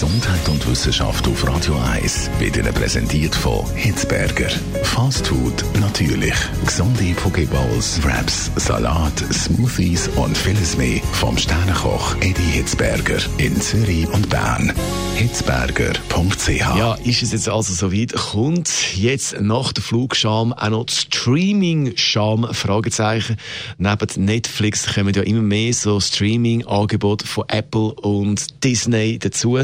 Gesundheit 0.00 0.48
und 0.48 0.66
Wissenschaft 0.66 1.28
auf 1.28 1.46
Radio 1.46 1.76
1 1.76 2.30
wird 2.38 2.56
Ihnen 2.56 2.72
präsentiert 2.72 3.34
von 3.34 3.66
Hitzberger. 3.74 4.48
Fast 4.82 5.26
Food 5.26 5.62
natürlich. 5.78 6.32
Gesunde 6.64 7.12
Pokeballs, 7.16 8.02
Wraps, 8.02 8.50
Salat, 8.56 9.18
Smoothies 9.30 10.08
und 10.16 10.38
vieles 10.38 10.78
mehr 10.78 11.02
vom 11.12 11.36
Sternenkoch 11.36 12.16
Eddie 12.22 12.40
Hitzberger 12.40 13.18
in 13.36 13.60
Zürich 13.60 14.08
und 14.08 14.30
Bern. 14.30 14.72
Hitzberger.ch 15.16 16.48
Ja, 16.48 16.94
ist 17.04 17.22
es 17.22 17.32
jetzt 17.32 17.50
also 17.50 17.74
soweit? 17.74 18.14
Kommt 18.14 18.96
jetzt 18.96 19.38
nach 19.38 19.70
der 19.74 19.82
Flugscham 19.82 20.54
auch 20.54 20.70
noch 20.70 20.86
Streaming-Scham? 20.88 22.54
Fragezeichen. 22.54 23.36
Neben 23.76 24.24
Netflix 24.24 24.94
kommen 24.94 25.12
ja 25.12 25.20
immer 25.20 25.42
mehr 25.42 25.74
so 25.74 26.00
Streaming-Angebote 26.00 27.26
von 27.26 27.44
Apple 27.48 27.92
und 27.92 28.64
Disney 28.64 29.18
dazu, 29.18 29.58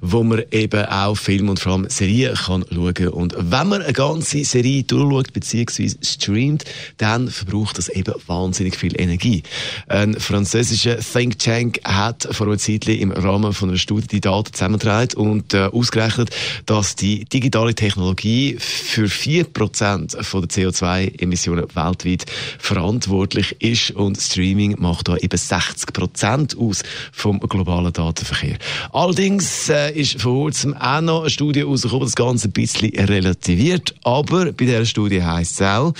wo 0.00 0.22
man 0.22 0.42
eben 0.50 0.84
auch 0.86 1.16
Filme 1.16 1.50
und 1.50 1.60
vor 1.60 1.72
allem 1.72 1.88
Serien 1.88 2.34
kann 2.34 2.64
schauen. 2.72 3.08
Und 3.08 3.34
wenn 3.38 3.68
man 3.68 3.82
eine 3.82 3.92
ganze 3.92 4.44
Serie 4.44 4.82
durchschaut 4.82 5.32
bzw. 5.32 5.90
streamt, 6.02 6.64
dann 6.96 7.28
verbraucht 7.28 7.78
das 7.78 7.88
eben 7.88 8.14
wahnsinnig 8.26 8.76
viel 8.76 8.98
Energie. 9.00 9.42
Ein 9.88 10.14
französischer 10.18 10.98
Think 10.98 11.38
Tank 11.38 11.80
hat 11.84 12.28
vor 12.30 12.46
einer 12.46 12.58
Zeit 12.58 12.88
im 12.88 13.12
Rahmen 13.12 13.52
von 13.52 13.68
einer 13.68 13.78
Studie 13.78 14.06
die 14.06 14.20
Daten 14.20 14.52
zusammengetragen 14.52 15.18
und 15.18 15.54
äh, 15.54 15.68
ausgerechnet, 15.72 16.30
dass 16.66 16.96
die 16.96 17.24
digitale 17.24 17.74
Technologie 17.74 18.56
für 18.58 19.06
4% 19.06 20.22
von 20.22 20.46
der 20.46 20.50
CO2-Emissionen 20.50 21.66
weltweit 21.74 22.26
verantwortlich 22.58 23.56
ist 23.60 23.90
und 23.92 24.20
Streaming 24.20 24.76
macht 24.78 25.08
da 25.08 25.16
eben 25.16 25.38
60% 25.38 26.58
aus 26.58 26.82
vom 27.12 27.40
globalen 27.40 27.92
Datenverkehr. 27.92 28.58
Allerdings 28.92 29.67
äh, 29.68 29.92
ist 29.92 30.20
vor 30.20 30.34
kurzem 30.34 30.74
auch 30.74 31.00
noch 31.00 31.20
eine 31.22 31.30
Studie 31.30 31.60
herausgekommen, 31.60 32.06
das 32.06 32.14
Ganze 32.14 32.48
ein 32.48 32.52
bisschen 32.52 32.90
relativiert, 32.94 33.94
aber 34.04 34.46
bei 34.46 34.64
dieser 34.64 34.84
Studie 34.84 35.22
heisst 35.22 35.60
es 35.60 35.66
auch, 35.66 35.94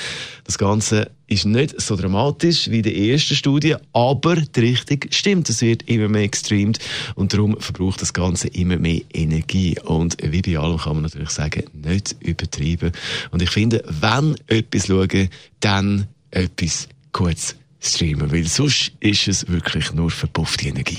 das 0.45 0.59
Ganze 0.59 1.11
ist 1.29 1.45
nicht 1.45 1.81
so 1.81 1.95
dramatisch 1.95 2.71
wie 2.71 2.83
die 2.83 3.11
erste 3.11 3.37
Studie, 3.37 3.77
aber 3.93 4.37
die 4.37 4.61
Richtung 4.61 5.01
stimmt. 5.11 5.49
Es 5.51 5.61
wird 5.61 5.83
immer 5.89 6.09
mehr 6.09 6.27
gestreamt 6.27 6.79
und 7.15 7.33
darum 7.33 7.61
verbraucht 7.61 8.01
das 8.01 8.15
Ganze 8.15 8.49
immer 8.49 8.79
mehr 8.79 9.03
Energie. 9.13 9.79
Und 9.85 10.17
wie 10.23 10.41
bei 10.41 10.59
allem 10.59 10.79
kann 10.79 10.95
man 10.95 11.03
natürlich 11.03 11.31
sagen, 11.31 11.65
nicht 11.75 12.17
übertrieben. 12.21 12.93
Und 13.31 13.43
ich 13.43 13.51
finde, 13.51 13.85
wenn 13.87 14.37
etwas 14.47 14.87
schauen, 14.87 15.29
dann 15.61 16.07
etwas 16.31 16.89
kurz 17.13 17.57
streamen, 17.81 18.33
weil 18.33 18.45
sonst 18.45 18.93
ist 19.01 19.29
es 19.29 19.49
wirklich 19.49 19.93
nur 19.93 20.11
verpuffte 20.11 20.69
Energie. 20.69 20.99